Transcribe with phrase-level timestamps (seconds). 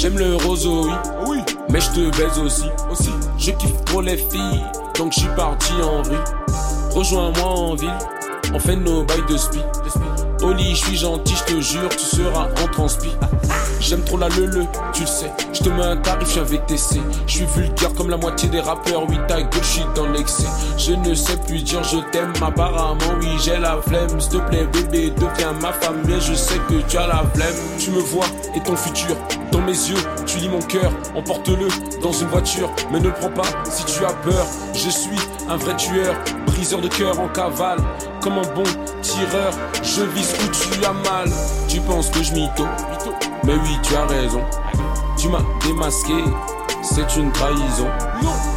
[0.00, 0.94] J'aime le roseau, oui.
[1.26, 1.57] Oui.
[1.70, 2.70] Mais je te baise aussi.
[2.90, 3.10] Aussi.
[3.38, 4.64] Je kiffe trop les filles,
[4.96, 6.18] donc je suis parti en vrille.
[6.90, 7.98] Rejoins-moi en ville,
[8.54, 9.58] on fait nos bails de spi.
[10.56, 13.10] Lit, je suis gentil, je te jure, tu seras en transpi.
[13.80, 15.30] J'aime trop la lele, tu le sais.
[15.52, 17.00] Je te mets un tarif, je avec VTC.
[17.26, 19.08] Je suis vulgaire comme la moitié des rappeurs.
[19.08, 20.46] Oui, ta gueule, je suis dans l'excès.
[20.78, 24.20] Je ne sais plus dire je t'aime, apparemment, oui, j'ai la flemme.
[24.20, 26.02] S'il te plaît, bébé, deviens ma femme.
[26.06, 27.54] Mais je sais que tu as la flemme.
[27.78, 29.16] Tu me vois et ton futur.
[29.50, 30.90] Dans mes yeux, tu lis mon cœur.
[31.14, 31.68] Emporte-le
[32.02, 34.46] dans une voiture, mais ne prends pas si tu as peur.
[34.74, 36.14] Je suis un vrai tueur,
[36.46, 37.78] briseur de cœur en cavale.
[38.20, 38.64] Comme un bon
[39.00, 41.30] tireur, je vise où tu as mal.
[41.68, 42.66] Tu penses que je mytho,
[43.44, 44.42] mais oui, tu as raison.
[45.16, 46.24] Tu m'as démasqué,
[46.82, 47.88] c'est une trahison.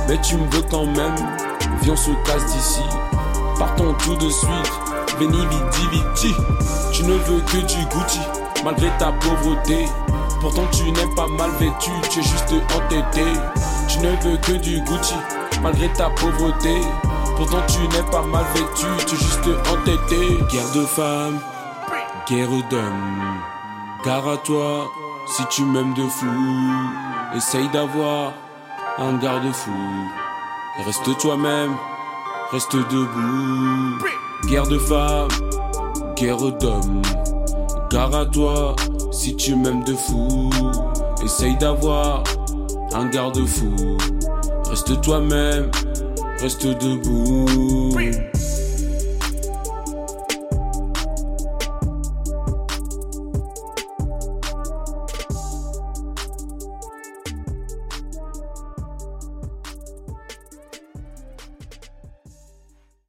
[0.08, 1.16] Mais tu me veux quand même,
[1.81, 2.81] viens on se casse d'ici.
[3.58, 4.72] Partons tout de suite,
[5.20, 6.36] veni vidi vidi.
[6.92, 8.20] Tu ne veux que du Gucci,
[8.64, 9.86] malgré ta pauvreté.
[10.42, 13.25] Pourtant tu n'es pas mal vêtu, tu es juste entêté.
[13.88, 15.16] Tu ne veux que du Gucci,
[15.61, 16.81] malgré ta pauvreté.
[17.38, 20.39] Pourtant tu n'es pas mal vêtu, tu es juste entêté.
[20.52, 21.39] Guerre de femmes,
[22.28, 23.42] guerre d'hommes.
[24.03, 24.89] Gare à toi,
[25.28, 26.25] si tu m'aimes de fou,
[27.36, 28.33] essaye d'avoir
[28.98, 29.72] un garde-fou.
[30.83, 31.76] Reste toi-même,
[32.52, 34.03] reste debout.
[34.48, 35.28] Guerre de femmes,
[36.16, 37.03] guerre d'hommes.
[37.92, 38.76] Gare à toi,
[39.12, 40.50] si tu m'aimes de fou,
[41.23, 42.23] essaye d'avoir
[42.94, 43.98] un garde-fou.
[44.70, 45.70] Reste toi-même,
[46.40, 47.94] reste debout.